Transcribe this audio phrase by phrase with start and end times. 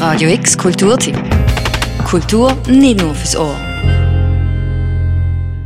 [0.00, 1.14] Radio X Kulturtipp.
[2.08, 3.54] Kultur nicht nur fürs Ohr.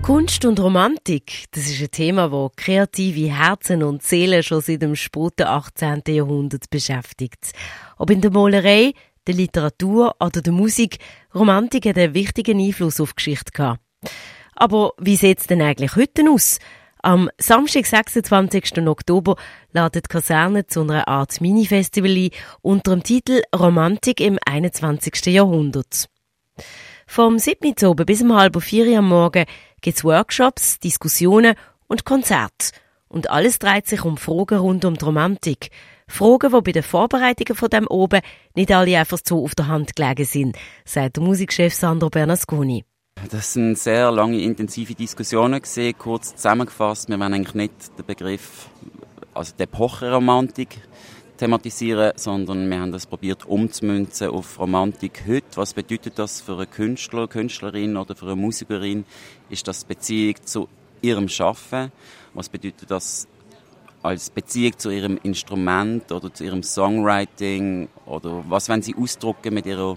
[0.02, 4.96] Kunst und Romantik, das ist ein Thema, das kreative Herzen und Seelen schon seit dem
[4.96, 6.02] späten 18.
[6.08, 7.52] Jahrhundert beschäftigt.
[7.96, 8.94] Ob in der Malerei,
[9.24, 10.98] der Literatur oder der Musik,
[11.32, 13.80] Romantik hat einen wichtigen Einfluss auf die Geschichte gehabt.
[14.56, 16.58] Aber wie sieht es denn eigentlich heute aus?
[17.04, 18.78] Am Samstag, 26.
[18.88, 19.36] Oktober,
[19.72, 22.30] ladet Kaserne zu einer Art Mini-Festival ein
[22.62, 25.26] unter dem Titel Romantik im 21.
[25.26, 26.06] Jahrhundert.
[27.06, 27.74] Vom 7.
[27.82, 29.44] Uhr bis um halb vier am Morgen
[29.82, 31.56] gibt es Workshops, Diskussionen
[31.88, 32.70] und Konzerte.
[33.08, 35.68] Und alles dreht sich um Fragen rund um die Romantik.
[36.08, 38.22] Fragen, die bei den Vorbereitungen von dem oben
[38.54, 42.86] nicht alle einfach so auf der Hand gelegen sind, sagt der Musikchef Sandro Bernasconi.
[43.30, 45.94] Das sind sehr lange, intensive Diskussionen gesehen.
[45.98, 48.68] Kurz zusammengefasst, wir wollen eigentlich nicht den Begriff,
[49.32, 50.80] also die Epochenromantik
[51.36, 55.56] thematisieren, sondern wir haben das probiert umzumünzen auf Romantik heute.
[55.56, 59.04] Was bedeutet das für einen Künstler, Künstlerin oder für eine Musikerin?
[59.48, 60.68] Ist das Beziehung zu
[61.02, 61.90] ihrem Schaffen?
[62.34, 63.26] Was bedeutet das
[64.02, 69.66] als Beziehung zu ihrem Instrument oder zu ihrem Songwriting oder was wollen sie ausdrucken mit
[69.66, 69.96] ihrer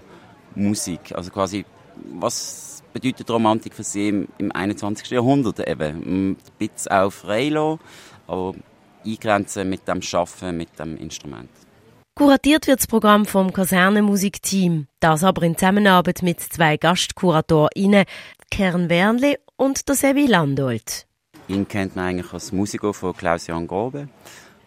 [0.56, 1.14] Musik?
[1.14, 1.66] Also quasi,
[2.14, 5.10] was bedeutet Romantik für sie im, im 21.
[5.10, 6.32] Jahrhundert eben?
[6.32, 7.80] Ein bisschen auch freilassen,
[8.28, 8.56] aber
[9.06, 11.50] eingrenzen mit dem Schaffen, mit dem Instrument.
[12.16, 18.06] Kuratiert wird das Programm vom Kasernenmusikteam, das aber in Zusammenarbeit mit zwei GastkuratorInnen,
[18.50, 21.06] Kern Wernli und der Sevi Landolt.
[21.48, 24.10] Ihn kennt man eigentlich als Musiker von Klaus-Jan Grobe,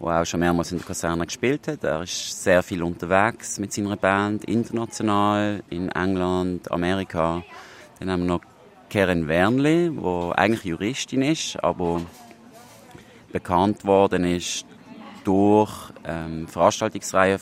[0.00, 1.82] der auch schon mehrmals in der Kaserne gespielt hat.
[1.82, 7.42] Er ist sehr viel unterwegs mit seiner Band, international, in England, Amerika.
[8.01, 8.41] Dann haben wir noch
[8.89, 12.01] Karen Wernli, die eigentlich Juristin ist, aber
[13.31, 14.65] bekannt worden ist
[15.23, 15.70] durch
[16.05, 17.41] ähm, Veranstaltungsreihen.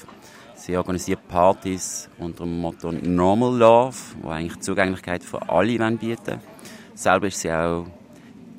[0.57, 6.41] Sie organisiert Partys unter dem Motto Normal Love, wo eigentlich Zugänglichkeit für alle bieten
[6.95, 7.87] Selber ist sie auch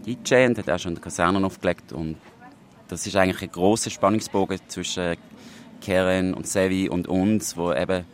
[0.05, 2.15] DJ und hat auch schon der Kaserne aufgelegt und
[2.87, 5.17] das ist eigentlich ein großer Spannungsbogen zwischen
[5.85, 8.05] Karen und Sevi und uns, wo eben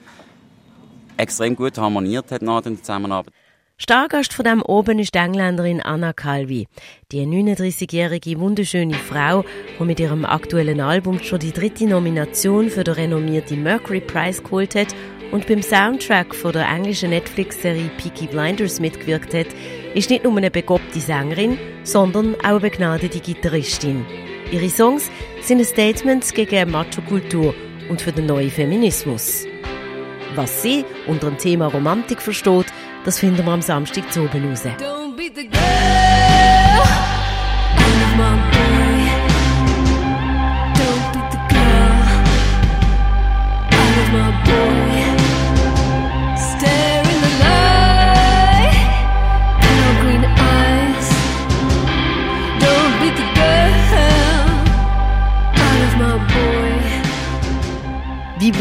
[1.17, 3.31] extrem gut harmoniert hat nach der Zusammenarbeit.
[3.77, 6.67] Stargast von dem oben ist die Engländerin Anna Calvi,
[7.11, 9.43] die 39-jährige wunderschöne Frau,
[9.77, 14.75] die mit ihrem aktuellen Album schon die dritte Nomination für den renommierten Mercury Prize geholt
[14.75, 14.95] hat
[15.33, 19.47] und beim Soundtrack von der englischen Netflix-Serie Peaky Blinders mitgewirkt hat,
[19.93, 24.05] ist nicht nur eine begabte Sängerin, sondern auch eine begnadete Gitarristin.
[24.53, 25.11] Ihre Songs
[25.41, 27.53] sind ein Statement gegen Macho-Kultur
[27.89, 29.45] und für den neuen Feminismus.
[30.35, 32.67] Was sie unter dem Thema Romantik versteht,
[33.05, 34.63] das finden wir am Samstag zu oben raus.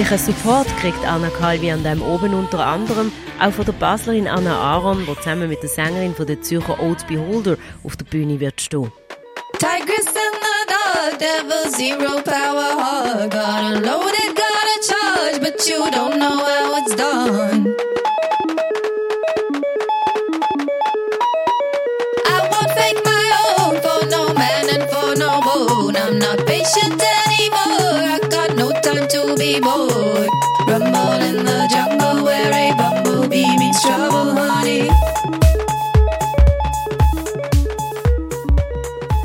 [0.05, 3.11] Weiblichen Support kriegt Anna Calvi an dem oben unter anderem
[3.41, 7.07] auch von der Baslerin Anna Aaron, die zusammen mit der Sängerin von der Zürcher Old
[7.07, 8.93] Beholder auf der Bühne wird stehen.
[9.59, 13.31] Tigress in the dark, devil zero power hard.
[13.31, 17.75] Got unloaded, got a charge, but you don't know how it's done.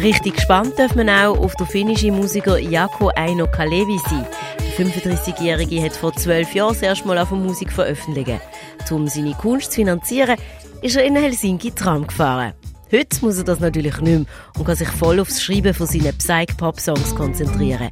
[0.02, 4.25] Richtig gespannt darf man auch auf den finnischen Musiker Jako Aino Kalevi sein.
[4.59, 8.42] Der 35-Jährige hat vor zwölf Jahren das erste Mal auf Musik veröffentlicht.
[8.90, 10.38] Um seine Kunst zu finanzieren,
[10.81, 12.53] ist er in Helsinki Tram gefahren.
[12.91, 14.26] Heute muss er das natürlich nicht mehr
[14.58, 17.90] und kann sich voll aufs Schreiben von seinen Psych-Pop-Songs konzentrieren.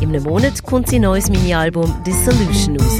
[0.00, 2.98] In einem Monat kommt sein neues Mini-Album Dissolution raus.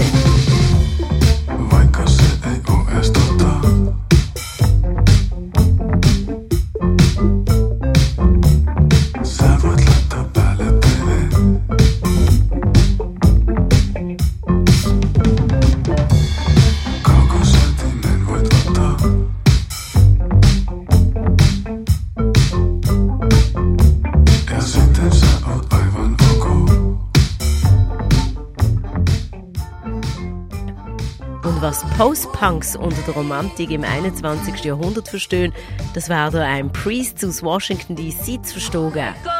[31.60, 34.64] Was Post-Punks unter der Romantik im 21.
[34.64, 35.52] Jahrhundert verstehen,
[35.94, 39.39] das werde ein Priest aus Washington DC zu verstehen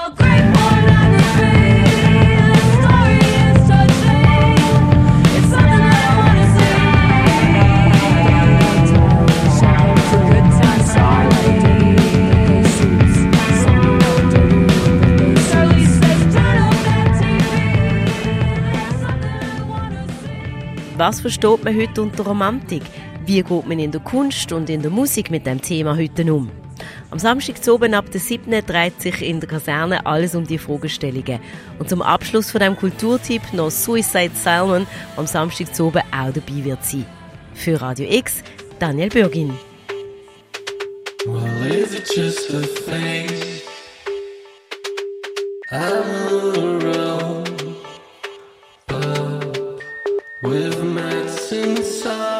[21.11, 22.85] Was versteht man heute unter Romantik?
[23.27, 26.49] Wie geht man in der Kunst und in der Musik mit dem Thema heute um?
[27.11, 28.65] Am Samstag oben ab der 7.
[28.65, 31.41] dreht sich in der Kaserne alles um die Fragestellungen.
[31.81, 34.87] Und zum Abschluss von dem Kulturtipp noch Suicide Salmon
[35.17, 37.05] am Samstag oben auch dabei wird sein.
[37.55, 38.45] Für Radio X,
[38.79, 39.53] Daniel Bürgin.
[41.27, 43.65] Well, is it just a phase?
[45.73, 47.77] I'm around,
[48.87, 49.51] but
[50.43, 50.80] with
[51.53, 52.40] in the.